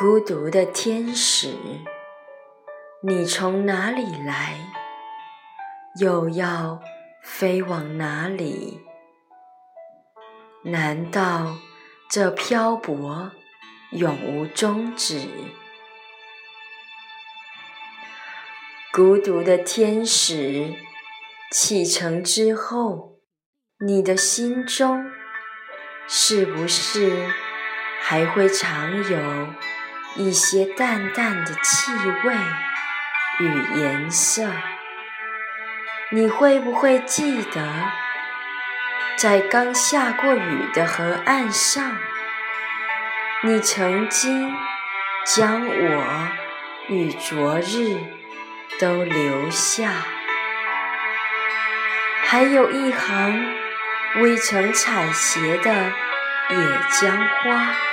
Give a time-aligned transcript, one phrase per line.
[0.00, 1.56] 孤独的天使，
[3.02, 4.56] 你从哪里来？
[6.00, 6.80] 又要
[7.20, 8.80] 飞往哪里？
[10.62, 11.56] 难道
[12.08, 13.32] 这漂泊
[13.90, 15.28] 永无终止？
[18.92, 20.74] 孤独的天使，
[21.50, 23.18] 启程之后，
[23.84, 25.10] 你的心中
[26.06, 27.28] 是不是
[28.00, 29.67] 还会常有？
[30.16, 31.92] 一些淡淡的气
[32.24, 32.34] 味
[33.38, 34.50] 与颜色，
[36.10, 37.62] 你会不会记得，
[39.16, 41.96] 在刚下过雨的河岸上，
[43.42, 44.52] 你曾经
[45.24, 46.28] 将我
[46.88, 47.98] 与昨日
[48.80, 49.92] 都留下，
[52.24, 53.54] 还有一行
[54.16, 55.72] 未曾采撷的
[56.50, 57.87] 野姜花。